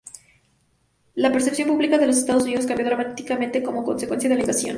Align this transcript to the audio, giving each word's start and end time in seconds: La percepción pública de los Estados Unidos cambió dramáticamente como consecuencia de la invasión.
La 1.13 1.31
percepción 1.31 1.67
pública 1.67 1.99
de 1.99 2.07
los 2.07 2.17
Estados 2.17 2.41
Unidos 2.41 2.65
cambió 2.65 2.87
dramáticamente 2.87 3.61
como 3.61 3.83
consecuencia 3.83 4.27
de 4.29 4.33
la 4.33 4.41
invasión. 4.41 4.69